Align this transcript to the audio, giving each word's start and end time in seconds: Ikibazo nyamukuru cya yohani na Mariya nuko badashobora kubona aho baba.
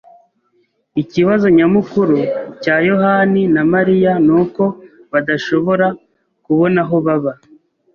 Ikibazo 1.01 1.45
nyamukuru 1.57 2.17
cya 2.61 2.75
yohani 2.87 3.41
na 3.55 3.63
Mariya 3.73 4.11
nuko 4.25 4.63
badashobora 5.11 5.87
kubona 6.45 6.81
aho 6.85 6.97
baba. 7.05 7.33